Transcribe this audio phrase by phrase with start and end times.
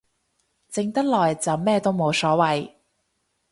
[0.71, 2.71] 靜得耐就咩都冇所謂